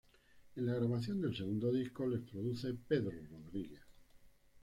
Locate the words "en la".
0.55-0.73